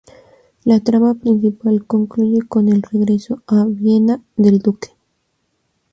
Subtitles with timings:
[0.65, 4.95] La trama principal concluye con el "regreso" a Viena del duque.